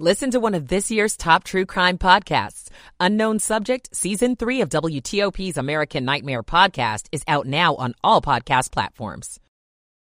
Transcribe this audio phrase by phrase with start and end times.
[0.00, 2.68] Listen to one of this year's top true crime podcasts.
[2.98, 8.72] Unknown Subject, Season 3 of WTOP's American Nightmare podcast is out now on all podcast
[8.72, 9.38] platforms.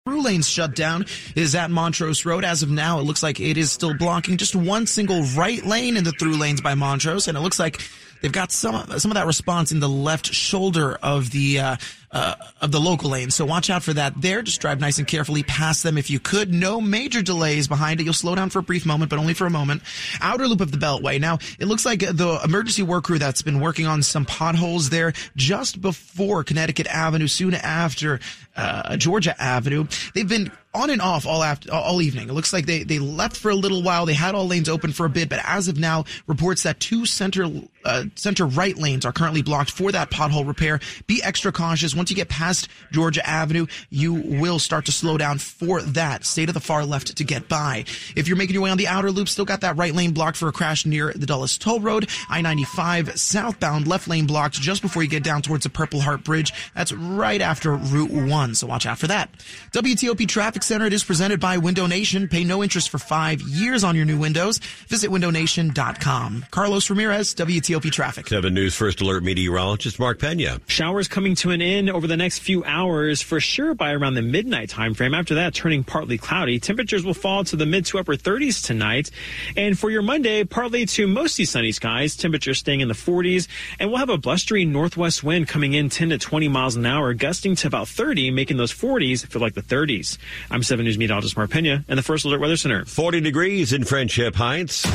[0.07, 2.43] Through lanes shut down is at Montrose Road.
[2.43, 5.95] As of now, it looks like it is still blocking just one single right lane
[5.95, 7.79] in the through lanes by Montrose, and it looks like
[8.23, 11.75] they've got some some of that response in the left shoulder of the uh,
[12.13, 13.29] uh, of the local lane.
[13.29, 14.41] So watch out for that there.
[14.41, 16.53] Just drive nice and carefully past them if you could.
[16.53, 18.03] No major delays behind it.
[18.03, 19.81] You'll slow down for a brief moment, but only for a moment.
[20.21, 21.19] Outer loop of the Beltway.
[21.19, 25.13] Now, it looks like the emergency work crew that's been working on some potholes there
[25.35, 28.19] just before Connecticut Avenue, soon after
[28.55, 29.87] uh, Georgia Avenue.
[30.13, 32.29] They've been on and off all after all evening.
[32.29, 34.05] It looks like they they left for a little while.
[34.05, 37.05] They had all lanes open for a bit, but as of now, reports that two
[37.05, 37.47] center
[37.85, 40.79] uh, center right lanes are currently blocked for that pothole repair.
[41.07, 41.95] Be extra cautious.
[41.95, 46.25] Once you get past Georgia Avenue, you will start to slow down for that.
[46.25, 47.85] Stay to the far left to get by.
[48.15, 50.37] If you're making your way on the outer loop, still got that right lane blocked
[50.37, 52.09] for a crash near the Dulles Toll Road.
[52.29, 56.53] I-95 southbound left lane blocked just before you get down towards the Purple Heart Bridge.
[56.75, 59.31] That's right after Route 1, so watch out for that.
[59.71, 62.27] WTOP Traffic Center, it is presented by Window Nation.
[62.27, 64.59] Pay no interest for five years on your new windows.
[64.87, 66.45] Visit windownation.com.
[66.51, 68.27] Carlos Ramirez, WTOP Traffic.
[68.27, 70.59] 7 News First Alert meteorologist Mark Pena.
[70.67, 74.21] Showers coming to an end over the next few hours for sure by around the
[74.21, 75.13] midnight time frame.
[75.13, 76.59] After that, turning partly cloudy.
[76.59, 79.09] Temperatures will fall to the mid to upper 30s tonight.
[79.55, 82.15] And for your Monday, partly to mostly sunny skies.
[82.15, 83.47] Temperatures staying in the 40s.
[83.79, 87.13] And we'll have a blustery northwest wind coming in 10 to 20 miles an hour,
[87.13, 90.17] gusting to about 30, making those 40s feel like the 30s.
[90.51, 92.85] I'm 7 News meteorologist Mark Pena and the First Alert Weather Center.
[92.85, 94.85] 40 degrees in Friendship Heights.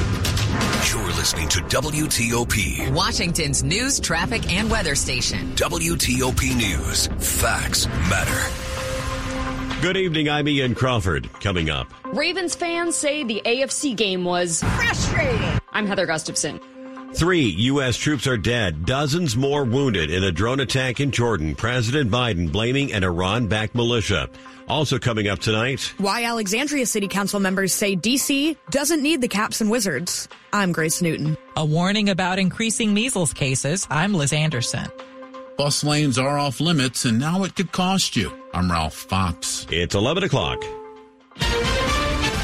[0.90, 5.54] You're listening to WTOP, Washington's news, traffic, and weather station.
[5.54, 7.08] WTOP News.
[7.18, 9.82] Facts matter.
[9.82, 10.30] Good evening.
[10.30, 11.30] I'm Ian Crawford.
[11.40, 11.92] Coming up.
[12.06, 15.60] Ravens fans say the AFC game was frustrating.
[15.72, 16.58] I'm Heather Gustafson.
[17.14, 17.96] Three U.S.
[17.96, 21.54] troops are dead, dozens more wounded in a drone attack in Jordan.
[21.54, 24.28] President Biden blaming an Iran backed militia.
[24.68, 25.94] Also coming up tonight.
[25.96, 28.56] Why Alexandria City Council members say D.C.
[28.70, 30.28] doesn't need the caps and wizards.
[30.52, 31.36] I'm Grace Newton.
[31.56, 33.86] A warning about increasing measles cases.
[33.90, 34.86] I'm Liz Anderson.
[35.56, 38.32] Bus lanes are off limits, and now it could cost you.
[38.52, 39.66] I'm Ralph Fox.
[39.70, 40.62] It's 11 o'clock.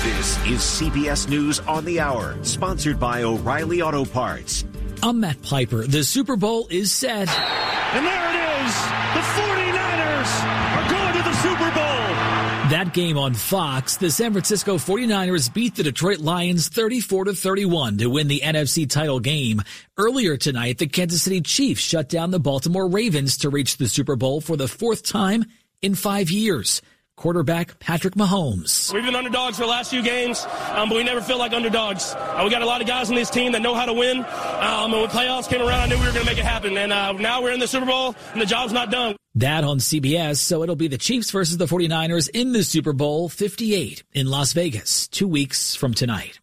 [0.05, 4.67] This is CBS News on the Hour, sponsored by O'Reilly Auto Parts.
[5.03, 5.87] I'm Matt Piper.
[5.87, 7.27] The Super Bowl is set.
[7.27, 8.75] And there it is.
[9.15, 10.45] The 49ers
[10.77, 12.69] are going to the Super Bowl.
[12.69, 17.97] That game on Fox, the San Francisco 49ers beat the Detroit Lions 34 to 31
[17.97, 19.63] to win the NFC title game.
[19.97, 24.17] Earlier tonight, the Kansas City Chiefs shut down the Baltimore Ravens to reach the Super
[24.17, 25.47] Bowl for the fourth time
[25.81, 26.83] in five years
[27.17, 28.93] quarterback Patrick Mahomes.
[28.93, 32.15] We've been underdogs for the last few games, um, but we never feel like underdogs.
[32.15, 34.19] Uh, we got a lot of guys on this team that know how to win.
[34.19, 36.77] Um, and when playoffs came around, I knew we were going to make it happen.
[36.77, 39.17] And uh, now we're in the Super Bowl, and the job's not done.
[39.37, 43.29] That on CBS, so it'll be the Chiefs versus the 49ers in the Super Bowl
[43.29, 46.39] 58 in Las Vegas, two weeks from tonight.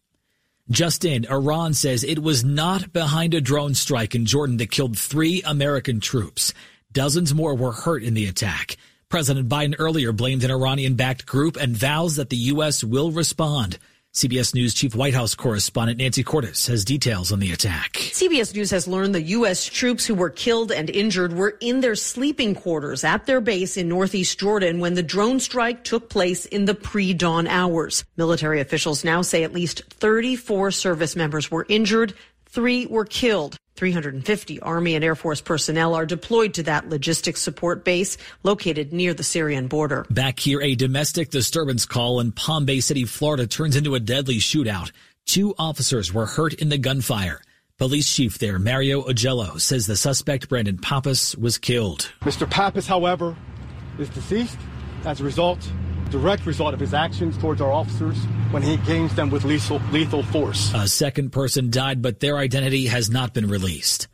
[0.70, 5.42] Justin, Iran says it was not behind a drone strike in Jordan that killed three
[5.42, 6.54] American troops.
[6.92, 8.76] Dozens more were hurt in the attack.
[9.12, 12.82] President Biden earlier blamed an Iranian backed group and vows that the U.S.
[12.82, 13.78] will respond.
[14.14, 17.92] CBS News Chief White House correspondent Nancy Cordes has details on the attack.
[17.92, 19.66] CBS News has learned the U.S.
[19.66, 23.86] troops who were killed and injured were in their sleeping quarters at their base in
[23.86, 28.06] northeast Jordan when the drone strike took place in the pre dawn hours.
[28.16, 32.14] Military officials now say at least 34 service members were injured,
[32.46, 33.58] three were killed.
[33.76, 39.14] 350 Army and Air Force personnel are deployed to that logistics support base located near
[39.14, 40.06] the Syrian border.
[40.10, 44.36] Back here, a domestic disturbance call in Palm Bay City, Florida turns into a deadly
[44.36, 44.92] shootout.
[45.26, 47.40] Two officers were hurt in the gunfire.
[47.78, 52.12] Police chief there, Mario Augello, says the suspect, Brandon Pappas, was killed.
[52.20, 52.48] Mr.
[52.48, 53.36] Pappas, however,
[53.98, 54.58] is deceased
[55.04, 55.58] as a result,
[56.12, 58.16] direct result of his actions towards our officers
[58.52, 60.70] when he engaged them with lethal, lethal force.
[60.74, 64.08] A second person died, but their identity has not been released.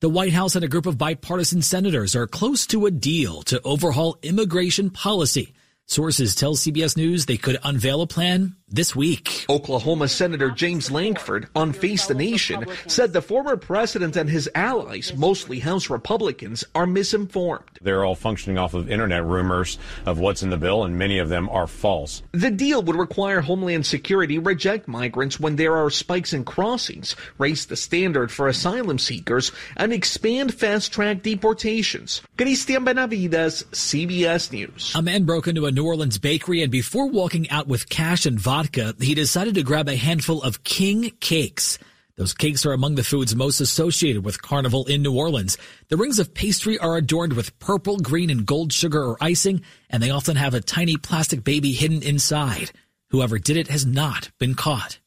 [0.00, 3.60] The White House and a group of bipartisan senators are close to a deal to
[3.62, 5.54] overhaul immigration policy.
[5.86, 9.46] Sources tell CBS News they could unveil a plan this week.
[9.48, 15.12] Oklahoma Senator James Lankford on Face the Nation said the former president and his allies,
[15.16, 17.64] mostly House Republicans, are misinformed.
[17.80, 21.28] They're all functioning off of internet rumors of what's in the bill, and many of
[21.28, 22.22] them are false.
[22.32, 27.66] The deal would require Homeland Security reject migrants when there are spikes in crossings, raise
[27.66, 32.22] the standard for asylum seekers, and expand fast track deportations.
[32.36, 34.92] Cristian Benavides, CBS News.
[34.94, 38.38] A man broke into a New Orleans bakery and before walking out with cash and
[38.38, 41.78] vodka, vodka, he decided to grab a handful of king cakes.
[42.16, 45.56] Those cakes are among the foods most associated with Carnival in New Orleans.
[45.90, 50.02] The rings of pastry are adorned with purple, green, and gold sugar or icing, and
[50.02, 52.72] they often have a tiny plastic baby hidden inside.
[53.10, 54.98] Whoever did it has not been caught.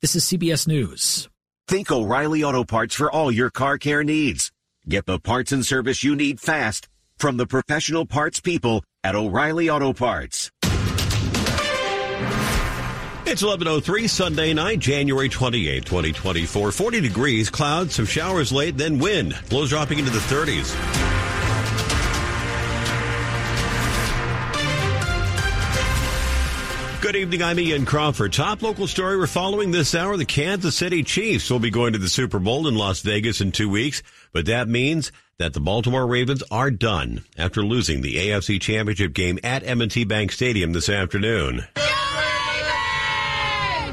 [0.00, 1.28] This is CBS News.
[1.68, 4.50] Think O'Reilly Auto Parts for all your car care needs.
[4.88, 6.88] Get the parts and service you need fast
[7.18, 10.50] from the professional parts people at O'Reilly Auto Parts.
[13.28, 16.70] It's 11.03 Sunday night, January 28, 2024.
[16.70, 19.36] 40 degrees, clouds, some showers late, then wind.
[19.50, 20.72] Lows dropping into the 30s.
[27.02, 28.32] Good evening, I'm Ian Crawford.
[28.32, 30.16] Top local story we're following this hour.
[30.16, 33.50] The Kansas City Chiefs will be going to the Super Bowl in Las Vegas in
[33.50, 38.60] two weeks, but that means that the Baltimore Ravens are done after losing the AFC
[38.60, 41.66] Championship game at M&T Bank Stadium this afternoon.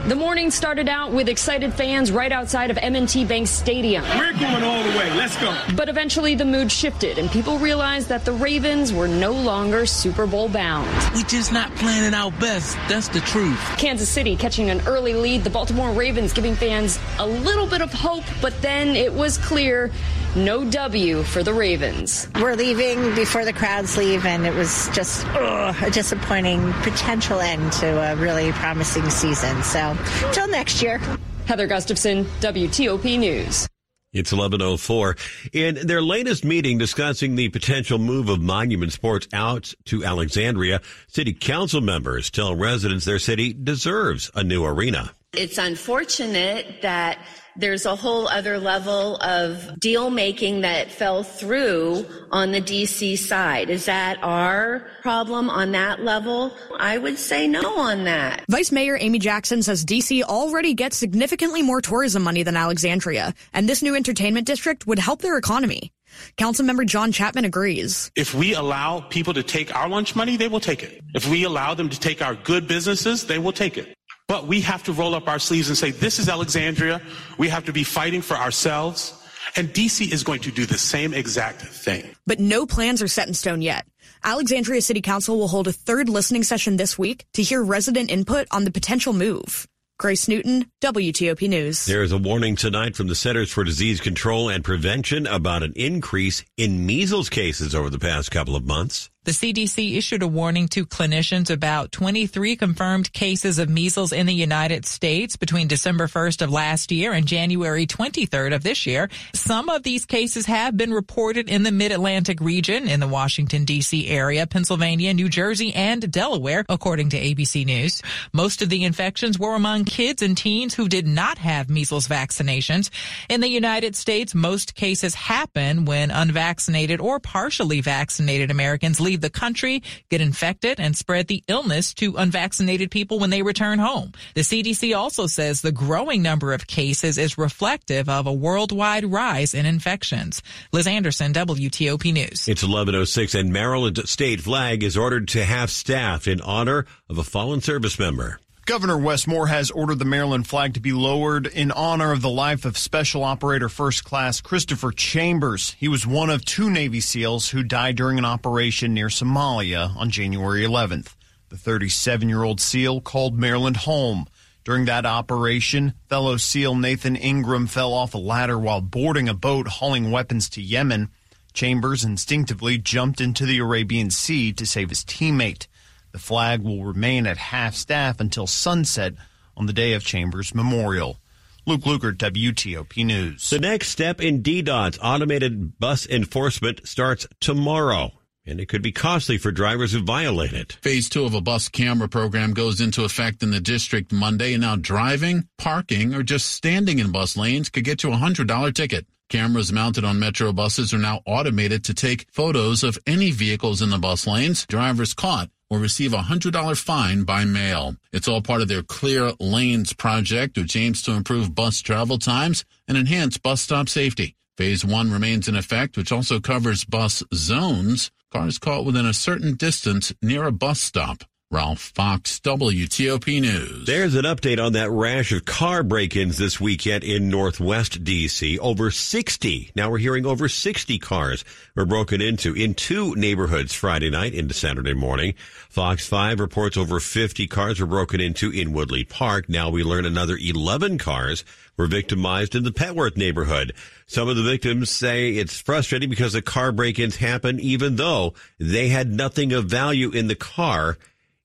[0.05, 4.03] The morning started out with excited fans right outside of M&T Bank Stadium.
[4.17, 5.09] We're going all the way.
[5.15, 5.57] Let's go.
[5.77, 10.27] But eventually the mood shifted and people realized that the Ravens were no longer Super
[10.27, 10.89] Bowl bound.
[11.15, 12.75] We just not playing our best.
[12.89, 13.57] That's the truth.
[13.77, 15.45] Kansas City catching an early lead.
[15.45, 19.89] The Baltimore Ravens giving fans a little bit of hope, but then it was clear
[20.35, 22.27] no W for the Ravens.
[22.35, 27.71] We're leaving before the crowds leave, and it was just ugh, a disappointing potential end
[27.73, 29.61] to a really promising season.
[29.63, 29.97] So,
[30.31, 30.99] till next year.
[31.45, 33.67] Heather Gustafson, WTOP News.
[34.13, 35.15] It's 1104.
[35.53, 41.33] In their latest meeting discussing the potential move of Monumental Sports out to Alexandria, city
[41.33, 45.11] council members tell residents their city deserves a new arena.
[45.33, 47.17] It's unfortunate that
[47.55, 53.69] there's a whole other level of deal making that fell through on the DC side.
[53.69, 56.55] Is that our problem on that level?
[56.79, 58.45] I would say no on that.
[58.49, 63.67] Vice Mayor Amy Jackson says DC already gets significantly more tourism money than Alexandria, and
[63.67, 65.91] this new entertainment district would help their economy.
[66.37, 68.11] Councilmember John Chapman agrees.
[68.15, 71.01] If we allow people to take our lunch money, they will take it.
[71.13, 73.95] If we allow them to take our good businesses, they will take it.
[74.33, 77.03] But we have to roll up our sleeves and say, this is Alexandria.
[77.37, 79.13] We have to be fighting for ourselves.
[79.55, 82.15] And DC is going to do the same exact thing.
[82.25, 83.85] But no plans are set in stone yet.
[84.23, 88.47] Alexandria City Council will hold a third listening session this week to hear resident input
[88.49, 89.67] on the potential move.
[89.99, 91.85] Grace Newton, WTOP News.
[91.85, 95.73] There is a warning tonight from the Centers for Disease Control and Prevention about an
[95.75, 99.11] increase in measles cases over the past couple of months.
[99.25, 104.33] The CDC issued a warning to clinicians about 23 confirmed cases of measles in the
[104.33, 109.09] United States between December 1st of last year and January 23rd of this year.
[109.33, 114.09] Some of these cases have been reported in the mid-Atlantic region in the Washington DC
[114.09, 118.01] area, Pennsylvania, New Jersey, and Delaware, according to ABC News.
[118.33, 122.89] Most of the infections were among kids and teens who did not have measles vaccinations.
[123.29, 129.21] In the United States, most cases happen when unvaccinated or partially vaccinated Americans leave leave
[129.21, 134.11] the country, get infected, and spread the illness to unvaccinated people when they return home.
[134.33, 139.53] The CDC also says the growing number of cases is reflective of a worldwide rise
[139.53, 140.41] in infections.
[140.71, 142.47] Liz Anderson, WTOP News.
[142.47, 147.23] It's 1106 and Maryland state flag is ordered to half staff in honor of a
[147.23, 148.39] fallen service member.
[148.65, 152.29] Governor Wes Moore has ordered the Maryland flag to be lowered in honor of the
[152.29, 155.75] life of Special Operator First Class Christopher Chambers.
[155.77, 160.09] He was one of two Navy SEALs who died during an operation near Somalia on
[160.09, 161.13] January 11th.
[161.49, 164.27] The 37 year old SEAL called Maryland home.
[164.63, 169.67] During that operation, fellow SEAL Nathan Ingram fell off a ladder while boarding a boat
[169.67, 171.09] hauling weapons to Yemen.
[171.51, 175.67] Chambers instinctively jumped into the Arabian Sea to save his teammate.
[176.13, 179.13] The flag will remain at half staff until sunset
[179.57, 181.19] on the day of Chambers Memorial.
[181.65, 183.49] Luke Lukert, WTOP News.
[183.49, 188.11] The next step in DDOT's automated bus enforcement starts tomorrow
[188.45, 190.73] and it could be costly for drivers who violate it.
[190.73, 194.61] Phase two of a bus camera program goes into effect in the district Monday, and
[194.61, 199.05] now driving, parking, or just standing in bus lanes could get you a $100 ticket.
[199.29, 203.89] Cameras mounted on metro buses are now automated to take photos of any vehicles in
[203.89, 204.65] the bus lanes.
[204.67, 207.95] Drivers caught will receive a $100 fine by mail.
[208.11, 212.65] It's all part of their Clear Lanes project, which aims to improve bus travel times
[212.87, 214.35] and enhance bus stop safety.
[214.57, 218.11] Phase one remains in effect, which also covers bus zones.
[218.31, 221.23] Cars caught within a certain distance near a bus stop.
[221.53, 223.85] Ralph Fox, WTOP News.
[223.85, 228.57] There's an update on that rash of car break-ins this weekend in Northwest DC.
[228.57, 229.69] Over 60.
[229.75, 231.45] Now we're hearing over 60 cars
[231.75, 235.35] were broken into in two neighborhoods Friday night into Saturday morning.
[235.69, 239.47] Fox 5 reports over 50 cars were broken into in Woodley Park.
[239.47, 241.45] Now we learn another 11 cars
[241.77, 243.73] were victimized in the Petworth neighborhood.
[244.07, 248.89] Some of the victims say it's frustrating because the car break-ins happen even though they
[248.89, 250.97] had nothing of value in the car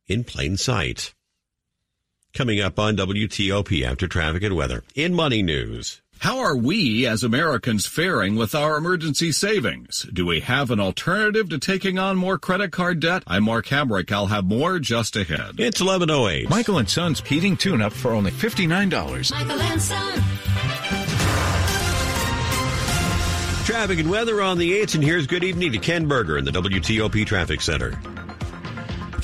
[0.08, 1.14] in plain sight.
[2.34, 4.84] Coming up on WTOP after traffic and weather.
[4.94, 6.02] In money news.
[6.20, 10.04] How are we as Americans faring with our emergency savings?
[10.12, 13.22] Do we have an alternative to taking on more credit card debt?
[13.26, 14.10] I'm Mark Hamrick.
[14.10, 15.60] I'll have more just ahead.
[15.60, 16.50] It's 1108.
[16.50, 19.30] Michael and Son's heating tune-up for only $59.
[19.30, 20.22] Michael and Son.
[23.64, 26.50] Traffic and weather on the 8th, and here's good evening to Ken Berger in the
[26.50, 27.96] WTOP Traffic Center.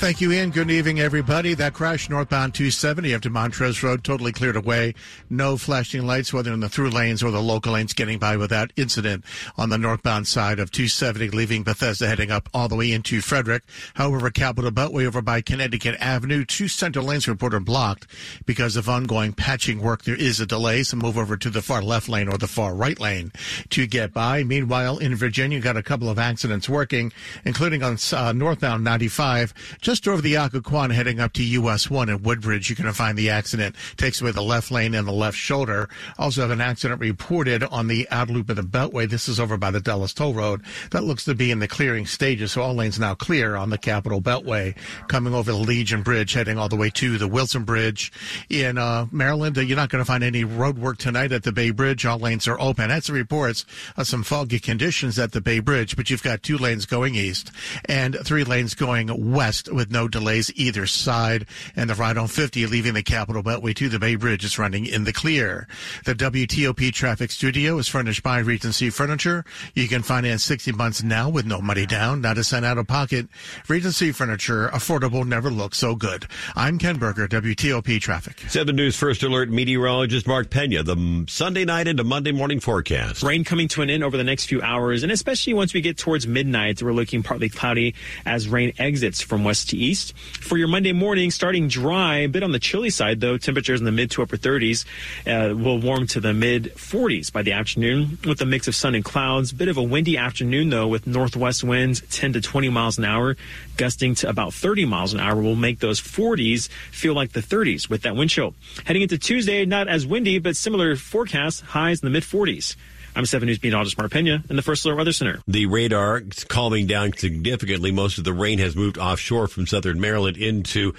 [0.05, 0.51] Thank you, Ian.
[0.51, 1.55] Good evening, everybody.
[1.55, 4.93] That crash northbound 270 up to Montrose Road totally cleared away.
[5.31, 8.71] No flashing lights, whether in the through lanes or the local lanes, getting by without
[8.77, 9.25] incident
[9.57, 13.63] on the northbound side of 270, leaving Bethesda heading up all the way into Frederick.
[13.95, 18.05] However, Capital Beltway over by Connecticut Avenue, two center lanes reported blocked
[18.45, 20.03] because of ongoing patching work.
[20.03, 22.75] There is a delay, so move over to the far left lane or the far
[22.75, 23.31] right lane
[23.71, 24.43] to get by.
[24.43, 27.11] Meanwhile, in Virginia, got a couple of accidents working,
[27.43, 29.51] including on uh, northbound 95
[29.94, 33.17] just over the Occoquan heading up to US 1 in Woodbridge, you're going to find
[33.17, 35.87] the accident takes away the left lane and the left shoulder.
[36.17, 39.09] Also have an accident reported on the out loop of the Beltway.
[39.09, 40.61] This is over by the Dulles Toll Road.
[40.91, 43.77] That looks to be in the clearing stages, so all lanes now clear on the
[43.77, 44.75] Capital Beltway
[45.07, 48.11] coming over the Legion Bridge, heading all the way to the Wilson Bridge.
[48.49, 51.71] In uh, Maryland, you're not going to find any road work tonight at the Bay
[51.71, 52.05] Bridge.
[52.05, 52.89] All lanes are open.
[52.89, 56.57] That's the reports of some foggy conditions at the Bay Bridge, but you've got two
[56.57, 57.51] lanes going east
[57.85, 61.45] and three lanes going west with no delays either side.
[61.75, 64.85] And the ride on 50 leaving the Capital Beltway to the Bay Bridge is running
[64.85, 65.67] in the clear.
[66.05, 69.45] The WTOP traffic studio is furnished by Regency Furniture.
[69.73, 72.87] You can finance 60 months now with no money down, not a cent out of
[72.87, 73.27] pocket.
[73.67, 76.25] Regency Furniture, affordable, never looked so good.
[76.55, 78.43] I'm Ken Berger, WTOP traffic.
[78.47, 83.23] 7 News First Alert meteorologist Mark Pena, the Sunday night into Monday morning forecast.
[83.23, 85.97] Rain coming to an end over the next few hours, and especially once we get
[85.97, 90.15] towards midnight, we're looking partly cloudy as rain exits from west to east.
[90.17, 93.85] For your Monday morning, starting dry, a bit on the chilly side though, temperatures in
[93.85, 94.85] the mid to upper 30s
[95.25, 98.95] uh, will warm to the mid 40s by the afternoon with a mix of sun
[98.95, 99.51] and clouds.
[99.51, 103.35] Bit of a windy afternoon though with northwest winds 10 to 20 miles an hour,
[103.77, 107.89] gusting to about 30 miles an hour will make those 40s feel like the 30s
[107.89, 108.53] with that wind chill.
[108.85, 112.75] Heading into Tuesday, not as windy, but similar forecast, highs in the mid 40s.
[113.15, 115.41] I'm 7 News meteorologist Mark Pena in the First Alert Weather Center.
[115.47, 117.91] The radar is calming down significantly.
[117.91, 120.93] Most of the rain has moved offshore from southern Maryland into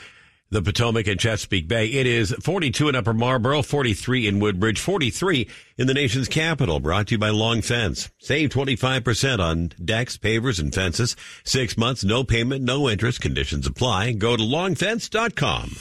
[0.50, 1.88] the Potomac and Chesapeake Bay.
[1.88, 6.80] It is 42 in Upper Marlboro, 43 in Woodbridge, 43 in the nation's capital.
[6.80, 8.10] Brought to you by Long Fence.
[8.18, 11.16] Save 25% on decks, pavers, and fences.
[11.44, 13.20] Six months, no payment, no interest.
[13.20, 14.12] Conditions apply.
[14.12, 15.76] Go to longfence.com.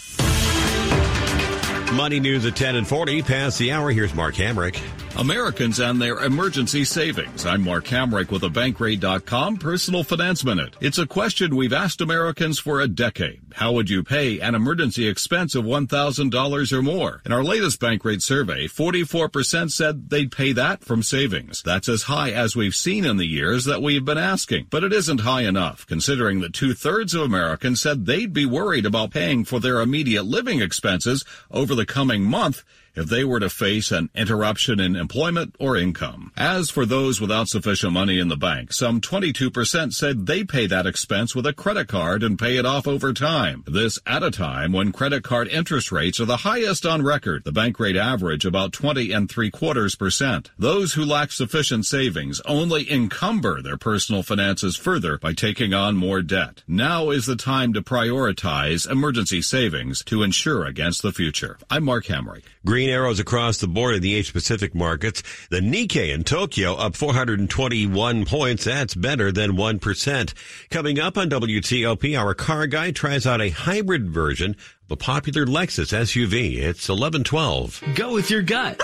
[1.96, 3.22] Money news at 10 and 40.
[3.22, 3.92] Past the hour.
[3.92, 4.82] Here's Mark Hamrick.
[5.18, 7.46] Americans and their emergency savings.
[7.46, 10.76] I'm Mark Hamrick with a Bankrate.com Personal Finance Minute.
[10.82, 13.42] It's a question we've asked Americans for a decade.
[13.54, 17.22] How would you pay an emergency expense of $1,000 or more?
[17.26, 21.62] In our latest Bankrate survey, 44% said they'd pay that from savings.
[21.62, 24.68] That's as high as we've seen in the years that we've been asking.
[24.70, 28.86] But it isn't high enough, considering that two thirds of Americans said they'd be worried
[28.86, 32.66] about paying for their immediate living expenses over the coming month
[32.96, 36.32] if they were to face an interruption in employment or income.
[36.38, 40.86] As for those without sufficient money in the bank, some 22% said they pay that
[40.86, 43.64] expense with a credit card and pay it off over time.
[43.68, 47.44] This at a time when credit card interest rates are the highest on record.
[47.44, 50.52] The Bankrate average about 20 and three quarters percent.
[50.58, 56.22] Those who lack sufficient savings only encumber their personal finances further by taking on more
[56.22, 56.64] debt.
[56.68, 61.58] Now is the time to prioritize emergency savings to ensure against the future.
[61.70, 62.44] I'm Mark Hamrick.
[62.86, 65.24] Green arrows across the board in the Asia Pacific markets.
[65.50, 68.66] The Nikkei in Tokyo up 421 points.
[68.66, 70.34] That's better than 1%.
[70.70, 74.56] Coming up on WTOP, our car guy tries out a hybrid version
[74.88, 76.58] the popular Lexus SUV.
[76.58, 77.82] It's 1112.
[77.96, 78.80] Go with your gut.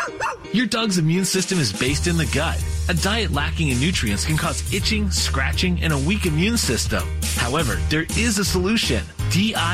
[0.52, 2.60] Your dog's immune system is based in the gut.
[2.90, 7.04] A diet lacking in nutrients can cause itching, scratching, and a weak immune system.
[7.36, 9.04] However, there is a solution.
[9.32, 9.72] D-I-N-O-V-I-T-E.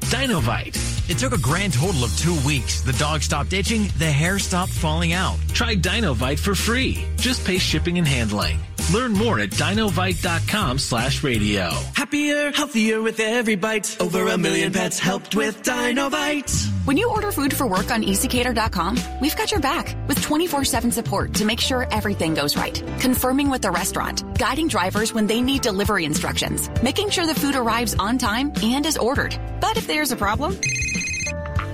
[0.00, 1.10] Dinovite.
[1.10, 2.82] It took a grand total of two weeks.
[2.82, 5.36] The dog stopped itching, the hair stopped falling out.
[5.52, 7.04] Try Dinovite for free.
[7.16, 8.60] Just pay shipping and handling.
[8.92, 11.70] Learn more at dinovite.com slash radio.
[11.94, 13.96] Happier, healthier with every bite.
[14.00, 16.50] Over a million pets helped with Dinovite.
[16.86, 21.34] When you order food for work on ezCater.com, we've got your back with 24-7 support
[21.34, 22.82] to make sure everything goes right.
[22.98, 27.56] Confirming with the restaurant, guiding drivers when they need delivery instructions, making sure the food
[27.56, 29.38] arrives on time and is ordered.
[29.60, 30.58] But if there's a problem...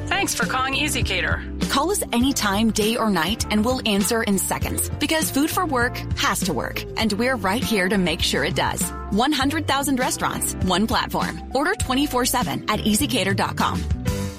[0.06, 1.53] Thanks for calling ezCater.
[1.74, 4.88] Call us anytime, day or night, and we'll answer in seconds.
[5.00, 8.54] Because food for work has to work, and we're right here to make sure it
[8.54, 8.80] does.
[9.10, 11.42] 100,000 restaurants, one platform.
[11.52, 13.80] Order 24 7 at ezcater.com.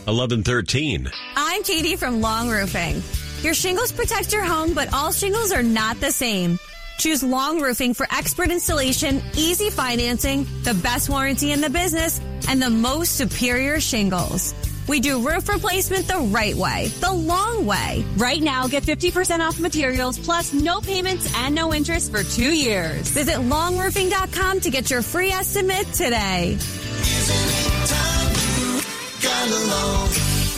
[0.06, 1.10] 1113.
[1.36, 3.04] I'm Katie from Long Roofing.
[3.42, 6.58] Your shingles protect your home, but all shingles are not the same.
[7.00, 12.62] Choose Long Roofing for expert installation, easy financing, the best warranty in the business, and
[12.62, 14.54] the most superior shingles.
[14.88, 18.06] We do roof replacement the right way, the long way.
[18.18, 23.10] Right now, get 50% off materials plus no payments and no interest for two years.
[23.10, 26.58] Visit longroofing.com to get your free estimate today.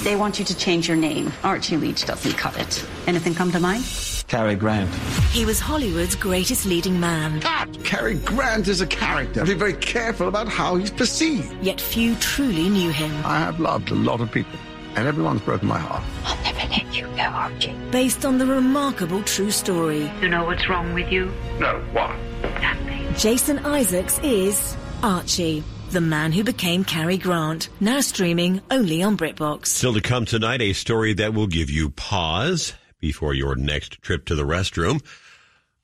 [0.04, 1.32] They want you to change your name.
[1.44, 2.86] Archie Leach doesn't cut it.
[3.08, 3.84] Anything come to mind?
[4.28, 4.94] Cary Grant.
[5.32, 7.40] He was Hollywood's greatest leading man.
[7.42, 7.84] Cut!
[7.84, 9.46] Cary Grant is a character.
[9.46, 11.54] Be very careful about how he's perceived.
[11.64, 13.12] Yet few truly knew him.
[13.26, 14.60] I have loved a lot of people,
[14.96, 16.04] and everyone's broken my heart.
[16.26, 17.74] I'll never let you go, Archie.
[17.92, 20.12] Based on the remarkable true story.
[20.22, 21.32] You know what's wrong with you?
[21.60, 22.14] No, what?
[22.62, 23.14] Nothing.
[23.16, 25.64] Jason Isaacs is Archie.
[25.90, 29.68] The Man Who Became Cary Grant, now streaming only on BritBox.
[29.68, 34.26] Still to come tonight, a story that will give you pause before your next trip
[34.26, 35.02] to the restroom.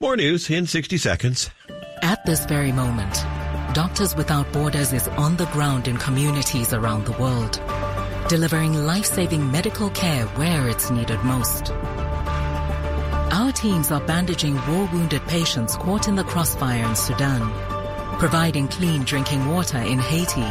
[0.02, 1.50] More news in 60 seconds.
[2.02, 3.14] At this very moment,
[3.74, 7.62] Doctors Without Borders is on the ground in communities around the world,
[8.28, 11.72] delivering life-saving medical care where it's needed most.
[13.32, 17.73] Our teams are bandaging war-wounded patients caught in the crossfire in Sudan,
[18.24, 20.50] providing clean drinking water in Haiti,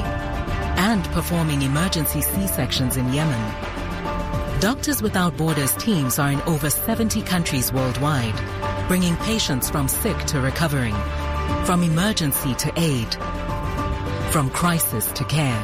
[0.77, 4.61] and performing emergency C-sections in Yemen.
[4.61, 8.39] Doctors Without Borders teams are in over 70 countries worldwide,
[8.89, 10.93] bringing patients from sick to recovering,
[11.65, 13.15] from emergency to aid,
[14.31, 15.63] from crisis to care.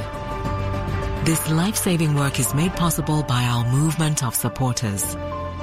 [1.26, 5.14] This life-saving work is made possible by our movement of supporters.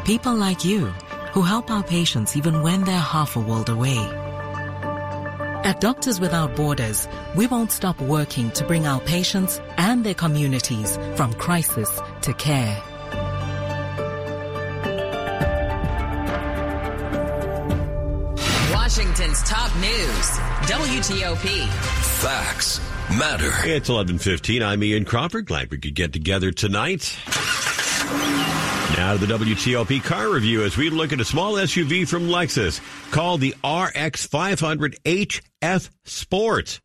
[0.03, 0.85] People like you
[1.33, 4.24] who help our patients even when they're half a world away.
[5.65, 10.95] At Doctors Without Borders, we won't stop working to bring our patients and their communities
[11.15, 11.89] from crisis
[12.21, 12.83] to care.
[18.71, 20.27] Washington's top news,
[20.69, 21.67] WTOP.
[22.21, 22.79] Facts
[23.17, 23.49] matter.
[23.63, 24.61] It's 11:15.
[24.61, 25.47] I'm Ian Crawford.
[25.47, 27.17] Glad we could get together tonight.
[28.95, 32.79] Now to the WTOP car review as we look at a small SUV from Lexus
[33.11, 36.79] called the RX 500h F Sport.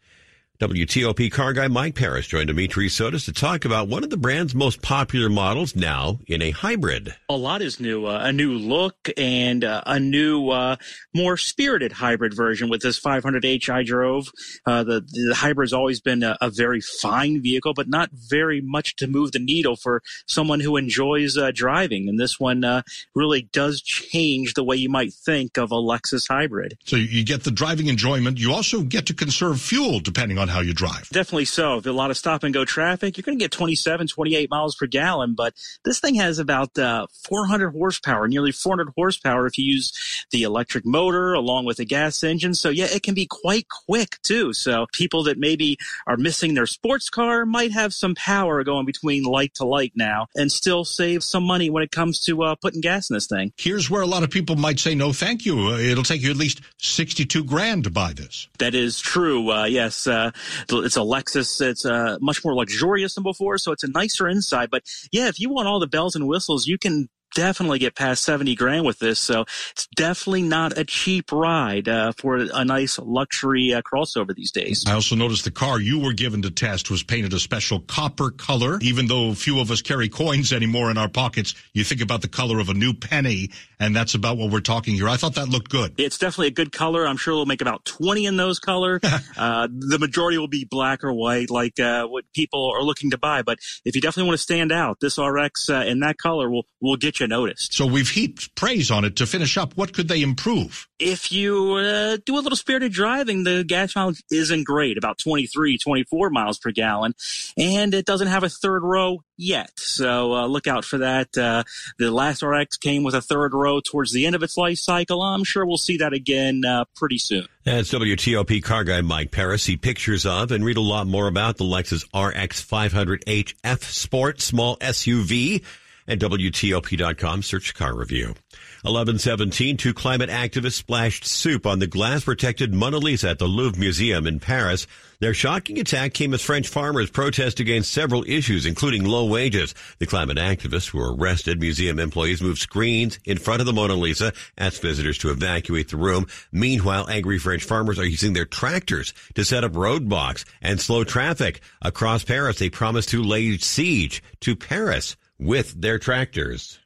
[0.61, 4.55] WTOP car guy Mike Parris joined Dimitri Sotis to talk about one of the brand's
[4.55, 7.15] most popular models now in a hybrid.
[7.31, 10.77] A lot is new, uh, a new look and uh, a new, uh,
[11.15, 14.31] more spirited hybrid version with this 500H I drove.
[14.67, 18.97] Uh, the, the hybrid's always been a, a, very fine vehicle, but not very much
[18.97, 22.07] to move the needle for someone who enjoys uh, driving.
[22.07, 22.83] And this one uh,
[23.15, 26.77] really does change the way you might think of a Lexus hybrid.
[26.85, 28.39] So you get the driving enjoyment.
[28.39, 31.09] You also get to conserve fuel depending on how you drive.
[31.11, 31.79] Definitely so.
[31.79, 34.75] If a lot of stop and go traffic, you're going to get 27, 28 miles
[34.75, 35.35] per gallon.
[35.35, 40.43] But this thing has about uh, 400 horsepower, nearly 400 horsepower if you use the
[40.43, 42.55] electric motor along with the gas engine.
[42.55, 44.53] So yeah, it can be quite quick too.
[44.53, 49.25] So people that maybe are missing their sports car might have some power going between
[49.25, 52.81] light to light now and still save some money when it comes to uh, putting
[52.81, 53.53] gas in this thing.
[53.57, 55.69] Here's where a lot of people might say, no, thank you.
[55.69, 58.49] Uh, it'll take you at least 62 grand to buy this.
[58.59, 59.51] That is true.
[59.51, 60.31] Uh, yes, uh,
[60.71, 61.61] it's a Lexus.
[61.61, 64.71] It's uh, much more luxurious than before, so it's a nicer inside.
[64.71, 68.23] But yeah, if you want all the bells and whistles, you can definitely get past
[68.23, 69.19] 70 grand with this.
[69.19, 74.53] So it's definitely not a cheap ride uh, for a nice luxury uh, crossover these
[74.53, 74.85] days.
[74.87, 78.31] I also noticed the car you were given to test was painted a special copper
[78.31, 78.79] color.
[78.83, 82.29] Even though few of us carry coins anymore in our pockets, you think about the
[82.29, 85.09] color of a new penny, and that's about what we're talking here.
[85.09, 85.95] I thought that looked good.
[85.99, 87.07] It's definitely a good color.
[87.07, 89.01] I'm sure we'll make about 20 in those color.
[89.37, 93.19] uh, the majority will be black or white, like uh, what people are looking to
[93.19, 93.43] buy.
[93.43, 96.67] But if you definitely want to stand out, this RX uh, in that color will
[96.81, 97.75] will get you noticed.
[97.75, 99.77] So we've heaped praise on it to finish up.
[99.77, 100.89] What could they improve?
[100.99, 105.79] If you uh, do a little spirited driving, the gas mileage isn't great, about 23,
[105.79, 107.15] 24 miles per gallon,
[107.57, 109.71] and it doesn't have a third row yet.
[109.77, 111.37] So uh, look out for that.
[111.37, 111.65] Uh,
[111.99, 115.23] the last RX came with a third row towards the end of its life cycle.
[115.23, 117.47] I'm sure we'll see that again uh, pretty soon.
[117.65, 119.63] That's WTOP car guy Mike Parris.
[119.63, 124.41] See pictures of and read a lot more about the Lexus RX 500h F Sport
[124.41, 125.63] small SUV
[126.11, 127.43] at WTOP.com.
[127.43, 128.35] Search car review.
[128.83, 133.79] 1117, two climate activists splashed soup on the glass protected Mona Lisa at the Louvre
[133.79, 134.87] Museum in Paris.
[135.21, 139.75] Their shocking attack came as French farmers protest against several issues, including low wages.
[139.99, 141.61] The climate activists were arrested.
[141.61, 145.99] Museum employees moved screens in front of the Mona Lisa, asked visitors to evacuate the
[145.99, 146.27] room.
[146.51, 151.61] Meanwhile, angry French farmers are using their tractors to set up roadblocks and slow traffic.
[151.83, 156.79] Across Paris, they promise to lay siege to Paris with their tractors.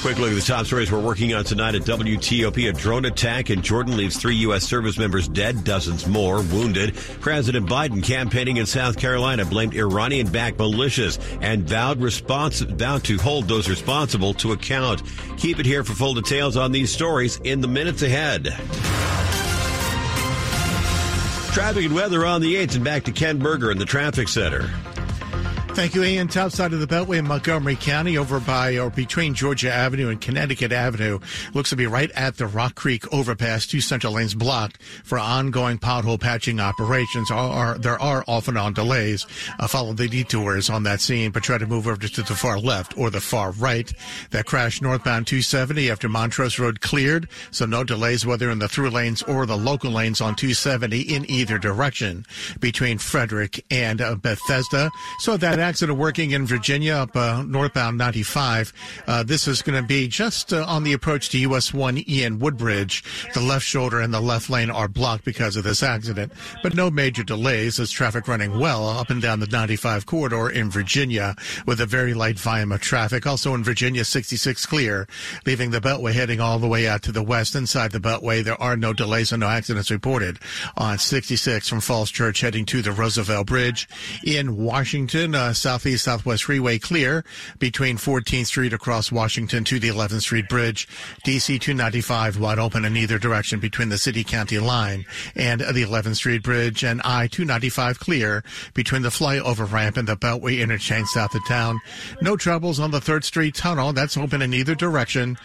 [0.00, 2.68] Quick look at the top stories we're working on tonight at WTOP.
[2.68, 4.62] A drone attack in Jordan leaves three U.S.
[4.62, 6.94] service members dead, dozens more wounded.
[7.20, 13.48] President Biden campaigning in South Carolina blamed Iranian-backed militias and vowed response vowed to hold
[13.48, 15.02] those responsible to account.
[15.36, 18.44] Keep it here for full details on these stories in the minutes ahead.
[21.52, 24.70] Traffic and weather on the 8th and back to Ken Berger in the traffic center.
[25.78, 26.26] Thank you, Ian.
[26.26, 30.20] Top side of the Beltway in Montgomery County, over by or between Georgia Avenue and
[30.20, 31.20] Connecticut Avenue,
[31.54, 33.64] looks to be right at the Rock Creek overpass.
[33.64, 37.30] Two central lanes blocked for ongoing pothole patching operations.
[37.30, 39.24] Are, are there are off and on delays?
[39.60, 42.58] Uh, follow the detours on that scene, but try to move over to the far
[42.58, 43.92] left or the far right.
[44.30, 48.90] That crash northbound 270 after Montrose Road cleared, so no delays whether in the through
[48.90, 52.26] lanes or the local lanes on 270 in either direction
[52.58, 54.90] between Frederick and uh, Bethesda.
[55.20, 58.72] So that accident working in Virginia up uh, northbound 95.
[59.06, 62.38] Uh, this is going to be just uh, on the approach to US 1 Ian
[62.38, 63.04] Woodbridge.
[63.34, 66.90] The left shoulder and the left lane are blocked because of this accident, but no
[66.90, 71.82] major delays as traffic running well up and down the 95 corridor in Virginia with
[71.82, 73.26] a very light volume of traffic.
[73.26, 75.06] Also in Virginia, 66 clear,
[75.44, 77.54] leaving the Beltway heading all the way out to the west.
[77.54, 80.38] Inside the Beltway, there are no delays and no accidents reported
[80.78, 83.86] on 66 from Falls Church heading to the Roosevelt Bridge
[84.24, 85.34] in Washington.
[85.34, 87.24] Uh, Southeast Southwest Freeway clear
[87.58, 90.88] between 14th Street across Washington to the 11th Street Bridge.
[91.24, 96.16] DC 295 wide open in either direction between the city county line and the 11th
[96.16, 98.42] Street Bridge and I 295 clear
[98.74, 101.80] between the flyover ramp and the Beltway interchange south of town.
[102.20, 103.92] No troubles on the 3rd Street tunnel.
[103.92, 105.36] That's open in either direction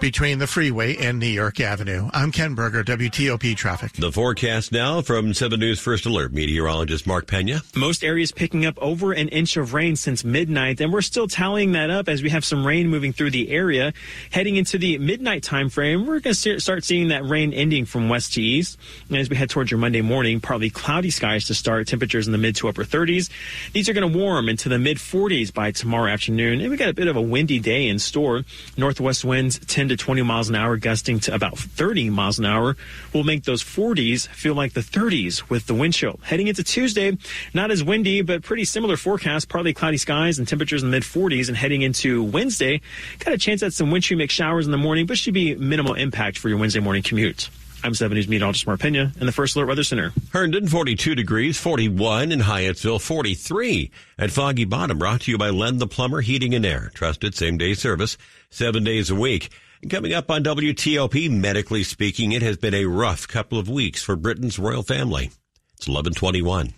[0.00, 2.08] between the freeway and New York Avenue.
[2.12, 3.92] I'm Ken Berger, WTOP traffic.
[3.92, 7.62] The forecast now from 7 News First Alert meteorologist Mark Pena.
[7.74, 11.72] Most areas picking up over an inch of rain since midnight, and we're still tallying
[11.72, 13.92] that up as we have some rain moving through the area.
[14.32, 18.08] Heading into the midnight time frame, we're going to start seeing that rain ending from
[18.08, 18.78] west to east.
[19.08, 22.32] And as we head towards your Monday morning, partly cloudy skies to start, temperatures in
[22.32, 23.30] the mid to upper 30s.
[23.72, 26.88] These are going to warm into the mid 40s by tomorrow afternoon, and we got
[26.88, 28.44] a bit of a windy day in store.
[28.78, 32.76] Northwest winds 10 to 20 miles an hour, gusting to about 30 miles an hour,
[33.12, 36.18] will make those 40s feel like the 30s with the wind chill.
[36.22, 37.18] Heading into Tuesday,
[37.52, 41.02] not as windy, but pretty similar forecast, partly cloudy skies and temperatures in the mid
[41.02, 41.48] 40s.
[41.48, 42.80] And heading into Wednesday,
[43.18, 46.38] got a chance at some wintry showers in the morning, but should be minimal impact
[46.38, 47.50] for your Wednesday morning commute.
[47.84, 50.12] I'm 7 News meteorologist Mark Pena in the First Alert Weather Center.
[50.32, 54.98] Herndon, 42 degrees, 41 in Hyattsville, 43 at Foggy Bottom.
[54.98, 56.90] Brought to you by Len the Plumber Heating and Air.
[56.94, 58.16] Trusted same day service,
[58.50, 59.50] seven days a week.
[59.82, 64.02] And coming up on WTOP, medically speaking, it has been a rough couple of weeks
[64.02, 65.26] for Britain's royal family.
[65.74, 66.72] It's 1121.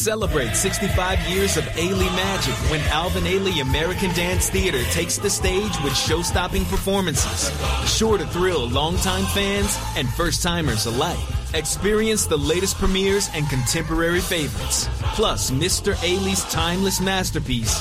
[0.00, 5.78] Celebrate 65 years of Ailey magic when Alvin Ailey American Dance Theater takes the stage
[5.84, 7.50] with show-stopping performances.
[7.86, 11.18] Sure to thrill longtime fans and first-timers alike.
[11.52, 14.88] Experience the latest premieres and contemporary favorites.
[15.14, 15.92] Plus, Mr.
[15.96, 17.78] Ailey's timeless masterpiece,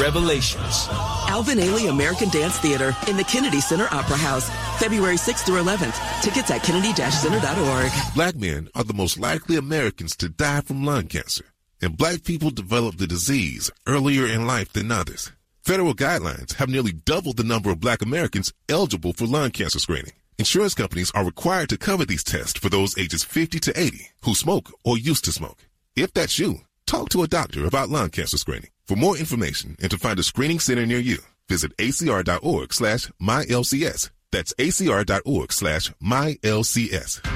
[0.00, 0.86] Revelations.
[1.28, 4.48] Alvin Ailey American Dance Theater in the Kennedy Center Opera House,
[4.78, 6.22] February 6th through 11th.
[6.22, 8.14] Tickets at kennedy-center.org.
[8.14, 11.44] Black men are the most likely Americans to die from lung cancer,
[11.80, 15.32] and black people develop the disease earlier in life than others.
[15.64, 20.12] Federal guidelines have nearly doubled the number of black Americans eligible for lung cancer screening.
[20.38, 24.34] Insurance companies are required to cover these tests for those ages 50 to 80 who
[24.34, 25.66] smoke or used to smoke.
[25.96, 28.70] If that's you, talk to a doctor about lung cancer screening.
[28.86, 34.10] For more information and to find a screening center near you, visit acr.org slash mylcs.
[34.30, 37.35] That's acr.org slash mylcs.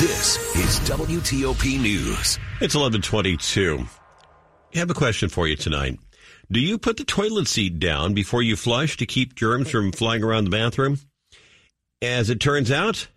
[0.00, 2.38] This is WTOP News.
[2.58, 3.86] It's 1122.
[4.74, 6.00] I have a question for you tonight.
[6.50, 10.24] Do you put the toilet seat down before you flush to keep germs from flying
[10.24, 11.00] around the bathroom?
[12.00, 13.08] As it turns out,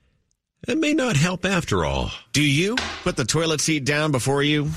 [0.67, 2.11] it may not help after all.
[2.33, 4.69] Do you put the toilet seat down before you?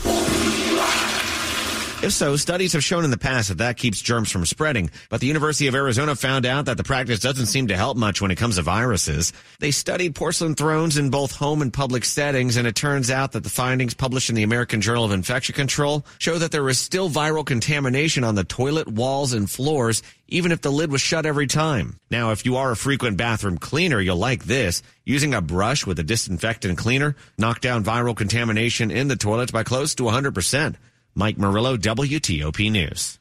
[2.06, 4.92] If so, studies have shown in the past that that keeps germs from spreading.
[5.08, 8.22] But the University of Arizona found out that the practice doesn't seem to help much
[8.22, 9.32] when it comes to viruses.
[9.58, 13.42] They studied porcelain thrones in both home and public settings, and it turns out that
[13.42, 17.10] the findings published in the American Journal of Infection Control show that there was still
[17.10, 21.48] viral contamination on the toilet walls and floors, even if the lid was shut every
[21.48, 21.98] time.
[22.08, 24.80] Now, if you are a frequent bathroom cleaner, you'll like this.
[25.04, 29.64] Using a brush with a disinfectant cleaner knocked down viral contamination in the toilets by
[29.64, 30.76] close to 100%.
[31.18, 33.18] Mike Murillo, WTOP News.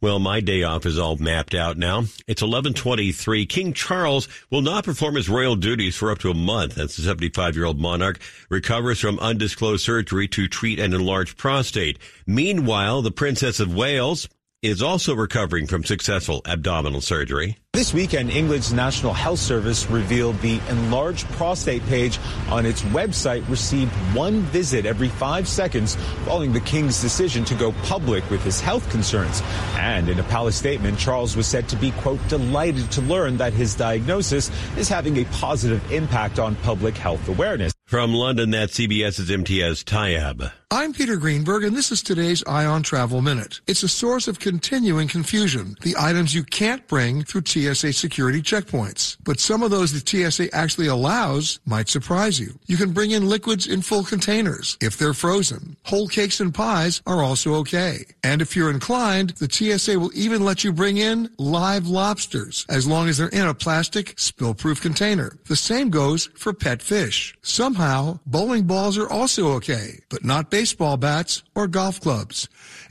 [0.00, 2.04] Well, my day off is all mapped out now.
[2.26, 3.44] It's 1123.
[3.44, 7.02] King Charles will not perform his royal duties for up to a month as the
[7.02, 11.98] 75 year old monarch recovers from undisclosed surgery to treat an enlarged prostate.
[12.26, 14.30] Meanwhile, the Princess of Wales
[14.62, 17.58] is also recovering from successful abdominal surgery.
[17.76, 23.92] This weekend, England's National Health Service revealed the enlarged prostate page on its website received
[24.16, 28.88] one visit every five seconds following the King's decision to go public with his health
[28.88, 29.42] concerns.
[29.74, 33.52] And in a palace statement, Charles was said to be, quote, delighted to learn that
[33.52, 37.74] his diagnosis is having a positive impact on public health awareness.
[37.84, 40.50] From London, that's CBS's Imtiaz Tyab.
[40.72, 43.60] I'm Peter Greenberg, and this is today's Eye on Travel Minute.
[43.68, 45.76] It's a source of continuing confusion.
[45.82, 49.16] The items you can't bring through TSA security checkpoints.
[49.24, 52.58] But some of those the TSA actually allows might surprise you.
[52.66, 55.76] You can bring in liquids in full containers if they're frozen.
[55.84, 58.04] Whole cakes and pies are also okay.
[58.22, 62.86] And if you're inclined, the TSA will even let you bring in live lobsters as
[62.86, 65.36] long as they're in a plastic spill-proof container.
[65.46, 67.36] The same goes for pet fish.
[67.42, 72.48] Somehow, bowling balls are also okay, but not baseball bats or golf clubs.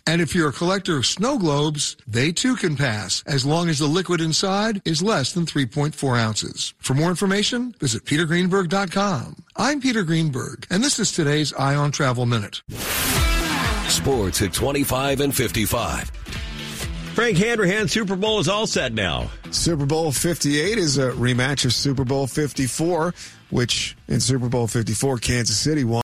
[0.07, 3.79] And if you're a collector of snow globes, they too can pass as long as
[3.79, 6.75] the liquid inside is less than 3.4 ounces.
[6.77, 9.43] For more information, visit petergreenberg.com.
[9.55, 12.61] I'm Peter Greenberg, and this is today's Eye on Travel Minute.
[13.87, 16.11] Sports at 25 and 55.
[17.15, 19.31] Frank Hanrahan, Super Bowl is all set now.
[19.49, 23.13] Super Bowl 58 is a rematch of Super Bowl 54,
[23.51, 25.93] which in Super Bowl 54, Kansas City won.